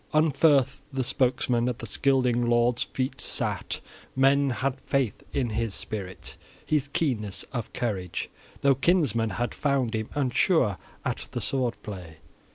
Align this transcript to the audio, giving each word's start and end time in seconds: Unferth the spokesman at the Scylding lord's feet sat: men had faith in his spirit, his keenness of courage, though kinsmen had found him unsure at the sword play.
Unferth 0.15 0.81
the 0.91 1.03
spokesman 1.03 1.69
at 1.69 1.77
the 1.77 1.85
Scylding 1.85 2.47
lord's 2.49 2.81
feet 2.81 3.21
sat: 3.21 3.81
men 4.15 4.49
had 4.49 4.81
faith 4.81 5.21
in 5.31 5.51
his 5.51 5.75
spirit, 5.75 6.37
his 6.65 6.87
keenness 6.87 7.45
of 7.53 7.71
courage, 7.71 8.27
though 8.61 8.73
kinsmen 8.73 9.29
had 9.29 9.53
found 9.53 9.93
him 9.93 10.09
unsure 10.15 10.79
at 11.05 11.27
the 11.33 11.39
sword 11.39 11.77
play. 11.83 12.17